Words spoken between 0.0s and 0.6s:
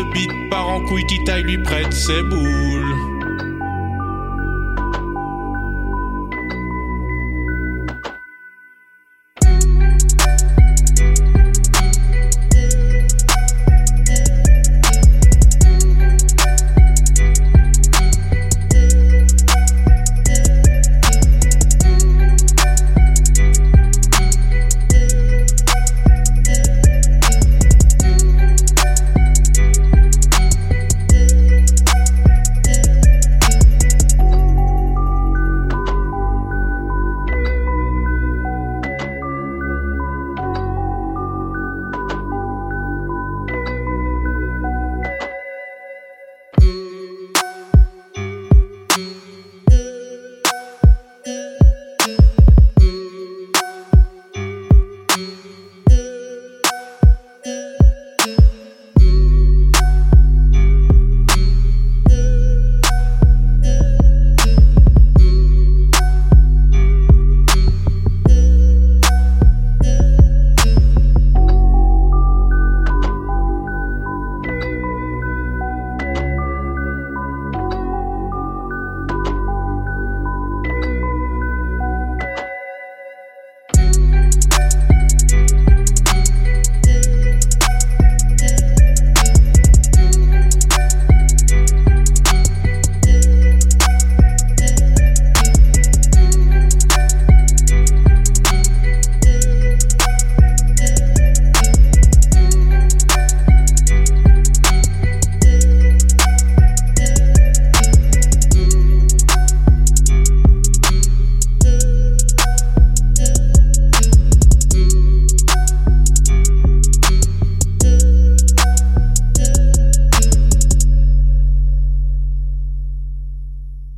de bite